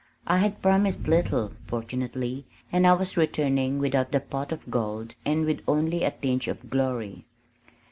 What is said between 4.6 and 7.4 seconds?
gold and with only a tinge of glory.